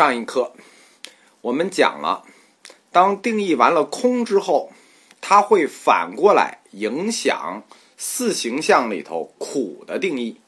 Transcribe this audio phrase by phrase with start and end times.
[0.00, 0.52] 上一课
[1.42, 2.24] 我们讲了，
[2.90, 4.72] 当定义完了空之后，
[5.20, 7.62] 它会反过来影响
[7.98, 10.40] 四形象里头苦的定义。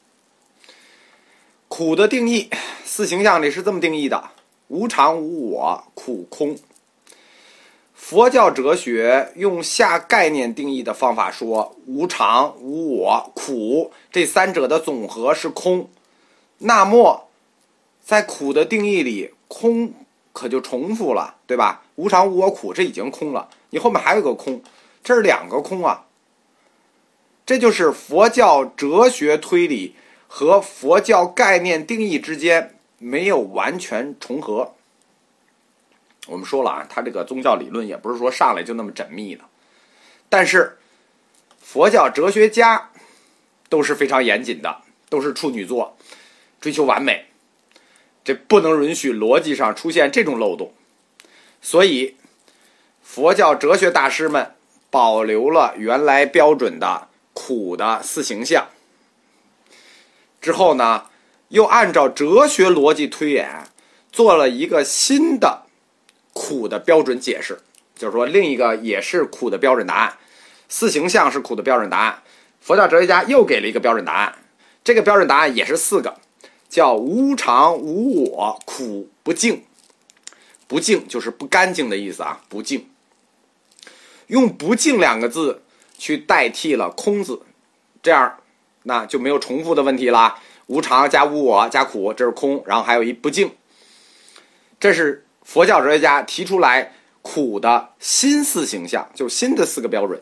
[1.67, 2.49] 苦的定义，
[2.83, 4.31] 四形象里是这么定义的：
[4.69, 6.57] 无常、无我、苦、空。
[7.93, 15.91] 佛教哲学用下概念定义的方法说，无常、无我、苦这三者的总和是空。
[16.57, 17.29] 那么，
[18.03, 19.93] 在苦的定义里，空
[20.31, 21.83] 可就重复了，对吧？
[21.95, 24.61] 无常、无我、苦，这已经空了，你后面还有个空，
[25.03, 26.05] 这是两个空啊。
[27.45, 29.95] 这就是佛教哲学推理。
[30.35, 34.73] 和佛教概念定义之间没有完全重合。
[36.25, 39.43] 我们说了啊，他这个宗教理论也不是说上来就那么缜密的，
[40.29, 40.79] 但是
[41.61, 42.89] 佛教哲学家
[43.69, 45.95] 都是非常严谨的，都是处女座，
[46.59, 47.27] 追求完美，
[48.23, 50.73] 这不能允许逻辑上出现这种漏洞。
[51.61, 52.15] 所以，
[53.01, 54.53] 佛教哲学大师们
[54.89, 58.67] 保留了原来标准的苦的四形象。
[60.41, 61.05] 之后呢，
[61.47, 63.63] 又按照哲学逻辑推演，
[64.11, 65.63] 做了一个新的
[66.33, 67.59] 苦的标准解释，
[67.95, 70.17] 就是说另一个也是苦的标准答案，
[70.67, 72.21] 四形象是苦的标准答案。
[72.59, 74.35] 佛教哲学家又给了一个标准答案，
[74.83, 76.17] 这个标准答案也是四个，
[76.73, 79.63] 叫无常、无我、苦、不净。
[80.65, 82.89] 不净就是不干净的意思啊，不净。
[84.25, 85.61] 用不净两个字
[85.99, 87.43] 去代替了空字，
[88.01, 88.39] 这样。
[88.85, 90.39] 那就没有重复的问题了。
[90.65, 93.51] 无常加无我加苦，这是空，然后还有一不净。
[94.79, 100.19] 这是佛教哲学家提出来苦的新四形象，就是新的四个标准。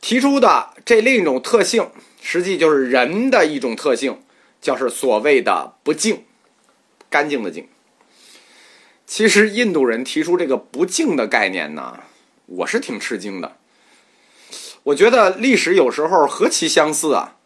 [0.00, 1.90] 提出的这另一种特性，
[2.22, 4.20] 实际就是人的一种特性，
[4.64, 6.24] 就是所谓的不净，
[7.10, 7.68] 干净的净。
[9.04, 12.00] 其实印度人提出这个不净的概念呢，
[12.46, 13.58] 我是挺吃惊的。
[14.84, 17.36] 我觉得历史有时候何其相似啊！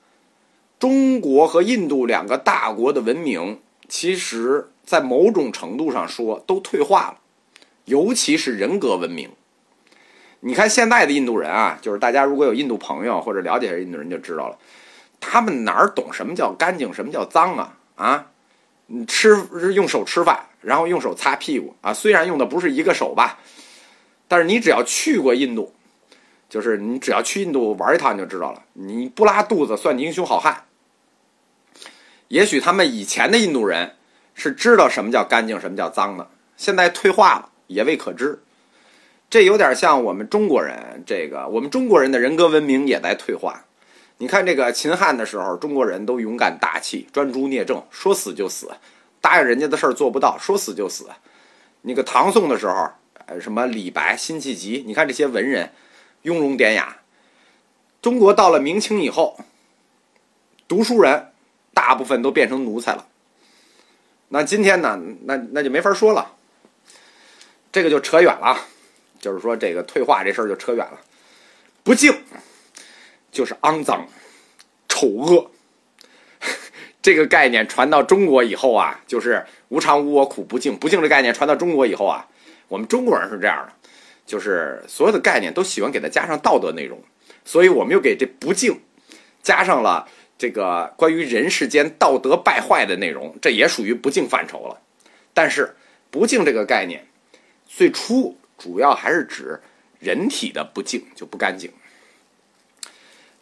[0.79, 3.59] 中国和印度两个大国的文明，
[3.89, 7.19] 其实在某种程度上说都退化了，
[7.87, 9.29] 尤其是人格文明。
[10.39, 14.57] 你看现在的印度人啊，就是大家如果有印度朋友或者了解印度人就知道了，
[15.21, 17.77] 他们哪儿懂什么叫干净，什么叫脏啊？
[17.97, 18.27] 啊，
[18.87, 19.37] 你吃
[19.75, 23.39] 用手吃饭，然后用手擦屁股啊，虽然用的不是一个手吧，
[24.27, 25.75] 但是你只要去过印度。
[26.49, 28.63] 就是你只要去印度玩一趟，你就知道了。
[28.73, 30.65] 你不拉肚子算你英雄好汉。
[32.29, 33.97] 也许他们以前的印度人
[34.33, 38.41] 是知道什么叫干净，什么叫脏的，现在退化了，也未可知。
[39.29, 43.67] 这有点像我们中国人，这个我们中国人的人格文明也在退化。
[44.19, 48.71] 你看这个秦汉的时候，中国人都勇敢大气、专诸聂政，说死就死，
[49.21, 51.09] 答应人家的事儿做不到，说死就死。
[51.83, 52.91] 那个唐宋的时候，
[53.27, 55.73] 呃，什么李白、辛弃疾，你看这些文人。
[56.23, 56.99] 雍容典雅。
[58.03, 59.39] 中国到了明清以后，
[60.67, 61.33] 读书人
[61.73, 63.07] 大部分都变成奴才了。
[64.29, 65.01] 那今天呢？
[65.23, 66.35] 那那就没法说了。
[67.71, 68.59] 这个就扯远了，
[69.21, 71.01] 就是说这个退化这事儿就扯远了。
[71.85, 72.13] 不敬
[73.31, 74.07] 就是肮脏、
[74.89, 75.51] 丑恶。
[77.03, 80.77] 这个概念传到中国以后啊，就是无常、无我、苦、不敬。
[80.77, 82.29] 不敬这概念传到中国以后啊，
[82.69, 83.73] 我们中国人是这样的。
[84.27, 87.03] 就是所有的概念都喜欢给它加上道德内容，
[87.47, 88.79] 所以我们又给这不敬
[89.43, 90.07] 加上了
[90.37, 94.83] 这个关于人世间道德败坏的内容，这也属于不敬范畴了。
[95.33, 95.75] 但是
[96.11, 97.07] 不敬这个概念，
[97.67, 99.63] 最初主要还是指
[99.99, 101.73] 人体的不净就不干净。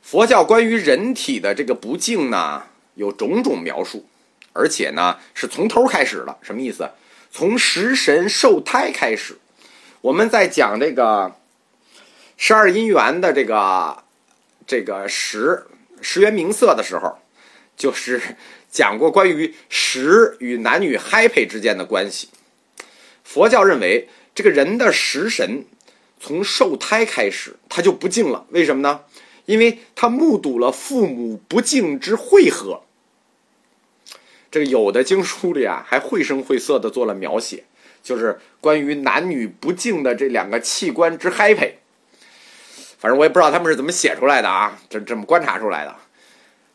[0.07, 2.63] 佛教关于人体的这个不净呢，
[2.95, 4.07] 有种种描述，
[4.53, 6.39] 而且呢是从头开始的。
[6.43, 6.89] 什么意思？
[7.33, 9.37] 从食神受胎开始。
[10.03, 11.35] 我们在讲这个
[12.37, 14.05] 十二因缘的这个
[14.65, 15.67] 这个十
[16.01, 17.19] 十元名色的时候，
[17.77, 18.37] 就是
[18.71, 22.29] 讲过关于食与男女嗨配之间的关系。
[23.25, 25.65] 佛教认为，这个人的食神
[26.21, 28.47] 从受胎开始，他就不净了。
[28.51, 29.01] 为什么呢？
[29.47, 32.83] 因为他目睹了父母不敬之会合。
[34.51, 37.65] 这个有的经书里啊，还绘声绘色的做了描写。
[38.03, 41.73] 就是关于男女不敬的这两个器官之 happy，
[42.99, 45.93] 反正我也不知道他们是怎么写出来的啊，这这么观察出来的。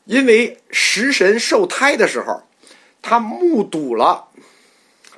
[0.03, 2.43] 因为食神受胎的时候，
[3.01, 4.27] 他目睹了，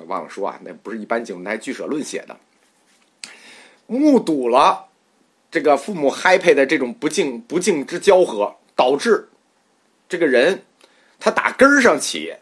[0.06, 2.36] 忘了说啊，那不是一般经，那据舍论写的，
[3.88, 4.86] 目睹了
[5.54, 9.28] 这个父母嗨配的这种不敬不敬之交合，导致
[10.08, 10.64] 这个人
[11.20, 12.34] 他打根儿上起，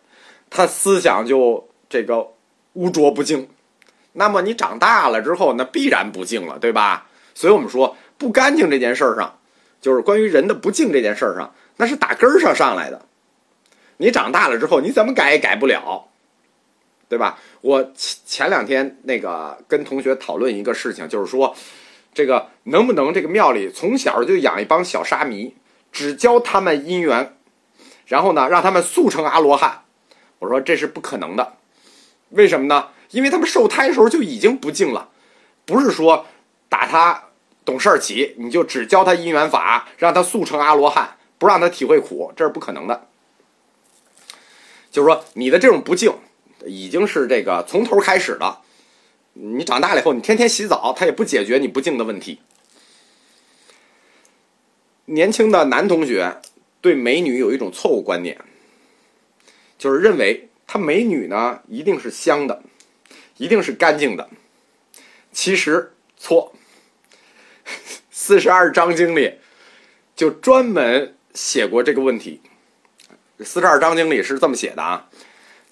[0.48, 2.32] 他思想就这个。
[2.74, 3.50] 污浊不净。
[4.12, 7.06] 那么你长大了之后，那必然不净了，对吧？
[7.34, 9.38] 所以我们说不干净这件事儿上，
[9.78, 13.04] 就是关于人的不净这件事儿上，那是打根儿上上来的。
[13.98, 16.08] 你长大了之后，你怎么改也改不了，
[17.10, 17.38] 对吧？
[17.60, 21.54] 我前前两天那个跟同学讨论一个事情，就是说，
[22.14, 25.54] 这个能不能这个庙里从小就养一帮小沙弥，
[25.90, 27.36] 只教他们姻缘，
[28.06, 29.82] 然后呢让他们速成阿罗汉？
[30.38, 31.54] 我说这是不可能的，
[32.30, 32.88] 为什么呢？
[33.10, 35.10] 因为他们受胎时候就已经不敬了，
[35.64, 36.26] 不是说
[36.68, 37.24] 打他
[37.64, 43.06] 懂事儿起，你就只教他因缘法，让他速成阿罗汉，不让他体会苦，这是不可能的。
[44.90, 46.12] 就是说，你的这种不敬，
[46.64, 48.61] 已经是这个从头开始了。
[49.34, 52.40] 你长大了以后，你天天洗澡，他也不解决你不净的问题。
[55.06, 56.40] 年轻的男同学
[56.80, 58.38] 对美女有一种错误观念，
[59.78, 62.62] 就是认为她美女呢一定是香的。
[63.38, 64.28] 一定是干净的，
[65.32, 66.54] 其实错。
[68.10, 69.38] 四十二章经里
[70.14, 72.40] 就专门写过这个问题。
[73.40, 75.08] 四十二章经里是这么写的啊：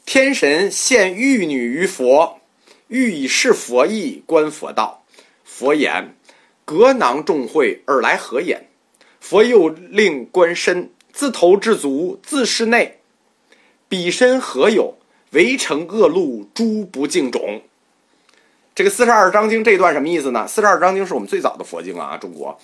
[0.05, 2.40] 天神献玉女于佛，
[2.91, 5.05] 欲以示佛意，观佛道。
[5.45, 6.17] 佛言：
[6.65, 8.67] 格囊众会而来何眼？
[9.21, 12.99] 佛又令观身，自头至足，自室内，
[13.89, 14.97] 彼身何有？
[15.31, 17.63] 围城恶路，诸不敬种。
[18.75, 20.49] 这个四十二章经这段什么意思呢？
[20.49, 22.59] 四十二章经是我们最早的佛经啊，中国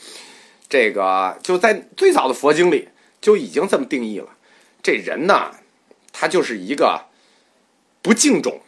[0.69, 2.89] 这个就在最早的佛经里
[3.21, 4.29] 就已经这么定义了。
[4.83, 5.53] 这人呢，
[6.13, 7.05] 他就是一个
[8.03, 8.61] 不敬种。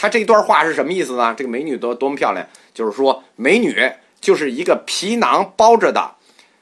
[0.00, 1.34] 他这段话是什么意思呢？
[1.36, 3.74] 这个美女多多么漂亮，就是说美女
[4.20, 6.14] 就是一个皮囊包着的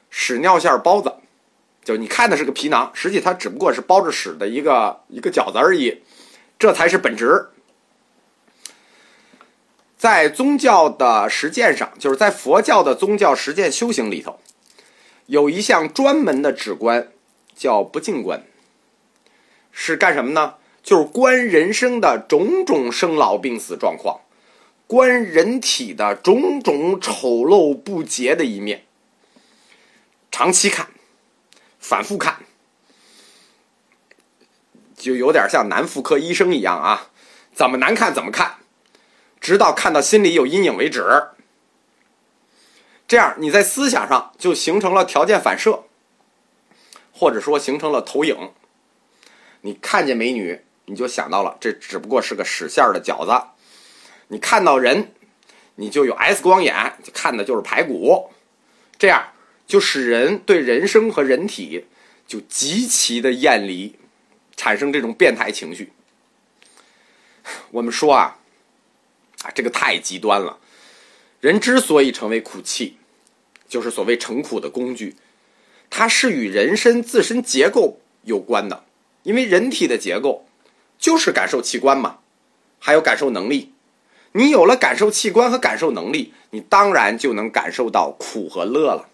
[0.09, 1.13] 屎尿馅包子，
[1.83, 6.01] 就你看的是个皮囊，实际它只不过是包着屎的一个一个饺子而已。
[6.57, 7.49] 这才是本质。
[9.95, 14.39] 在宗教的实践上，就是在佛教的宗教实践修行里头，
[15.27, 17.09] 有一项专门的止观，
[17.55, 18.41] 叫不净观。
[19.71, 20.55] 是干什么呢？
[20.87, 24.21] 就是观人生的种种生老病死状况，
[24.87, 28.85] 观人体的种种丑陋不洁的一面，
[30.31, 30.87] 长期看，
[31.77, 32.37] 反复看。
[34.95, 37.09] 就有点像男妇科医生一样啊，
[37.53, 38.55] 怎么难看怎么看，
[39.41, 41.03] 直到看到心里有阴影为止。
[43.09, 45.83] 这样你在思想上就形成了条件反射，
[47.11, 48.53] 或者说形成了投影。
[49.59, 53.53] 你看见美女，你就想到了这只不过是个屎馅儿的饺子；
[54.27, 55.13] 你看到人，
[55.75, 58.31] 你就有 S 光眼，看的就是排骨。
[58.97, 59.31] 这样
[59.65, 61.85] 就使人对人生和人体
[62.27, 63.95] 就极其的厌离。
[64.59, 65.91] 产生这种变态情绪，
[67.69, 68.39] 我们说啊，
[69.43, 70.57] 啊，这个太极端了。
[71.39, 72.97] 人之所以成为苦气，
[73.69, 75.15] 就是所谓成苦的工具，
[75.91, 78.85] 它是与人身自身结构有关的。
[79.21, 80.46] 因为人体的结构
[80.97, 82.17] 就是感受器官嘛，
[82.79, 83.73] 还有感受能力。
[84.33, 89.07] 你有了感受器官和感受能力，你当然就能感受到苦和乐了，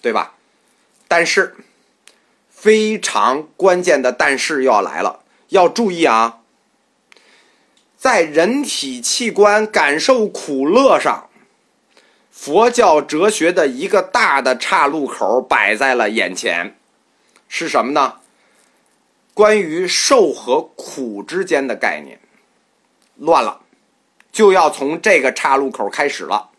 [0.00, 0.34] 对吧？
[1.08, 1.56] 但是。
[2.52, 6.40] 非常关键的，但是又要来了，要注意啊！
[7.96, 11.30] 在人体器官感受苦乐上，
[12.30, 16.76] 佛教哲学的一个大的岔路口摆在了眼前，
[17.48, 18.19] 是什么呢？
[19.40, 22.20] 关于受和苦之间的概念
[23.16, 23.62] 乱了，
[24.30, 26.50] 就要从这个岔路口开始了。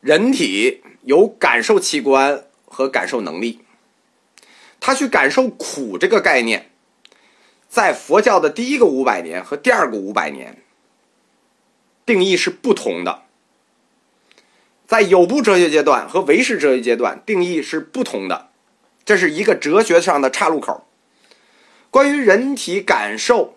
[0.00, 2.44] 人体有感受器官。
[2.66, 3.60] 和感受能力，
[4.80, 6.72] 他去感受苦这个概念，
[7.68, 10.60] 在佛教的第一个五百年和第二个五百年
[12.04, 13.22] 定义是不同的，
[14.88, 18.48] 在有部哲学阶段和唯识哲学阶段定义是不同的，
[19.04, 20.86] 这是一个哲学上的岔路口。
[21.90, 23.56] 关于人体感受，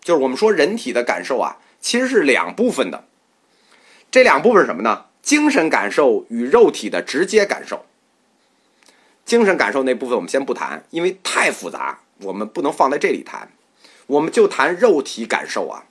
[0.00, 3.04] 就是我们说人体的感受啊，其实是两部分的，
[4.10, 5.06] 这两部分是什么呢？
[5.22, 7.84] 精神感受与肉体的直接感受。
[9.24, 13.50] 精神感受那部分我们先不谈，因为太复杂，我们不能放在这里谈。
[14.06, 15.84] 我们就谈肉体感受啊。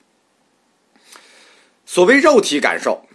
[1.84, 3.06] 所谓肉体感受，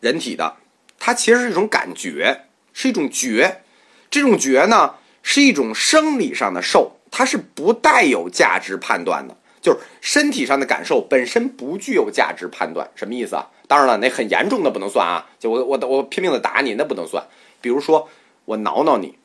[0.00, 0.56] 人体的，
[0.98, 3.62] 它其实是一种感觉，是一种觉。
[4.10, 9.36] 这种觉呢，是一种生理上的受，它是不带有价值判断的。
[9.62, 13.48] 就是身体上的感受本身不具有价值判断，什么意思啊？
[13.68, 15.30] 当然了，那很严重的不能算啊。
[15.38, 17.24] 就我我我拼命的打你，那不能算。
[17.60, 18.08] 比如说。
[18.46, 19.16] 我挠挠你，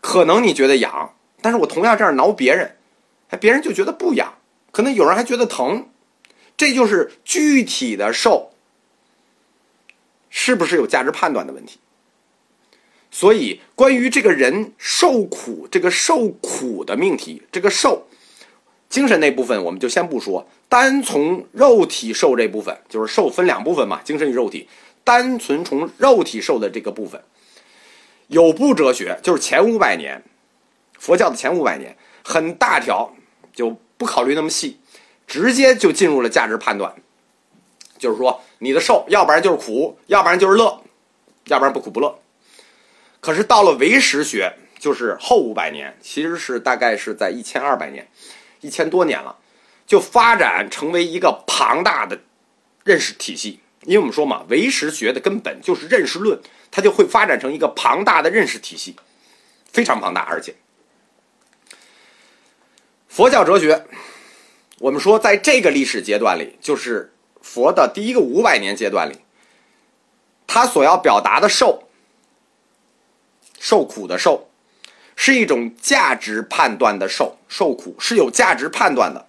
[0.00, 2.78] 可能你觉得痒，但是我同样这样挠别人，
[3.28, 4.38] 哎，别人就觉得不痒，
[4.70, 5.90] 可能有人还觉得疼，
[6.56, 8.52] 这就是具体的受
[10.30, 11.78] 是不是有价值判断的问题。
[13.14, 18.08] 所以，关于这个人受苦，这个受苦的命题，这个受
[18.88, 20.48] 精神那部分，我们就先不说。
[20.66, 24.66] 单从肉体受这部分，就是受分两部分嘛，精神与肉体。
[25.04, 27.22] 单纯从肉体受的这个部分，
[28.28, 30.22] 有部哲学就是前五百年，
[30.98, 33.12] 佛教的前五百年，很大条，
[33.52, 34.78] 就不考虑那么细，
[35.26, 36.94] 直接就进入了价值判断。
[37.98, 40.82] 就是说，你的受，要不然就是苦，要不然就是乐，
[41.48, 42.21] 要不然不苦不乐。
[43.22, 48.08] 可是到了唯识学，就是后五百年，其实是大概是在一千二百年，
[48.60, 49.38] 一千多年了，
[49.86, 52.18] 就发展成为一个庞大的
[52.82, 53.60] 认识体系。
[53.84, 56.36] 因为我们说嘛，唯识学的根本就是认识论，
[56.72, 58.96] 它就会发展成一个庞大的认识体系，
[59.70, 60.22] 非常庞大。
[60.22, 60.56] 而且，
[63.06, 63.86] 佛教哲学，
[64.80, 69.20] 我们说在这个历史阶段里，就是佛的第一个五百年阶段里，
[70.48, 71.88] 他所要表达的受。
[73.62, 74.48] 受苦的受，
[75.14, 79.28] 是一种价值判断的受，受苦是有价值判断的，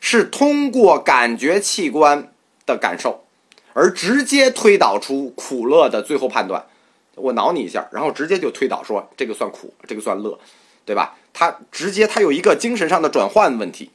[0.00, 2.32] 是通过感觉器官
[2.66, 3.24] 的感受，
[3.72, 6.66] 而直接推导出苦乐的最后判断。
[7.14, 10.36] 我挠你一下，然后直接就推导说这个算苦，这个算乐，
[10.84, 11.16] 对吧？
[11.32, 13.90] 它直接它有一个精神上的转换问题。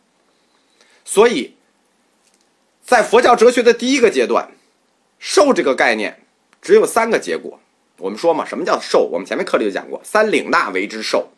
[1.03, 1.55] 所以，
[2.86, 4.50] 在佛教哲学的第一个阶段，
[5.19, 6.24] 受这个概念
[6.62, 7.59] 只有三个结果。
[7.98, 9.10] 我们说嘛，什么叫受？
[9.12, 11.30] 我们前面课里就讲过，三领纳为之受，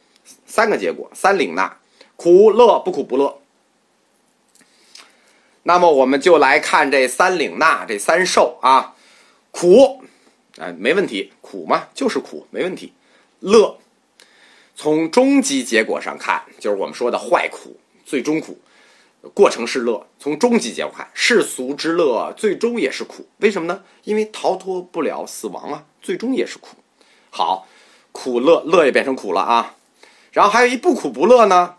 [0.46, 1.78] 三个结果，三领纳，
[2.16, 3.40] 苦乐不苦不乐。
[5.64, 8.96] 那么我们就来看这三领纳，这三受啊，
[9.52, 10.04] 苦，
[10.58, 12.94] 哎，没问题，苦嘛就是苦，没问题。
[13.40, 13.78] 乐，
[14.76, 18.58] 从终极结果上看，就是我们说的坏苦，最终苦。
[19.34, 23.28] 过程是乐，从终极结果看，世俗之乐最终也是苦。
[23.40, 23.84] 为什么呢？
[24.06, 26.78] 因为逃脱不了死亡啊，最终也是苦。
[27.30, 27.68] 好，
[28.14, 29.76] 苦乐乐也变成苦了啊。
[30.32, 31.76] 然后还有一不苦不乐呢，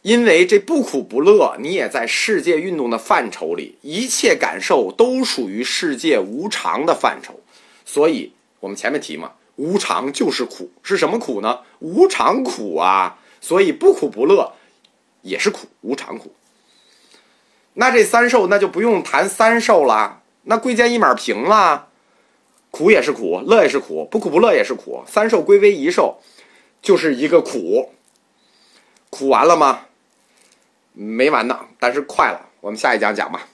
[0.00, 7.40] 因为这不苦不乐，你也在世界运动的范畴里，一切感受都属于世界无常的范畴。
[7.84, 11.60] 所以我们前面提嘛，无常就是苦，是什么苦呢？
[11.80, 13.18] 无常苦啊。
[13.38, 14.54] 所以不苦不乐。
[15.26, 16.32] 也是苦，无常苦。
[17.74, 21.88] 那这三受，那就不用谈三受了，那贵贱一码平了。
[22.70, 25.02] 苦也是苦，乐也是苦，不苦不乐也是苦。
[25.06, 26.20] 三受归为一受，
[26.80, 27.92] 就是一个苦。
[29.10, 29.86] 苦完了吗？
[30.92, 32.48] 没完呢，但是快了。
[32.60, 33.48] 我们下一讲讲吧。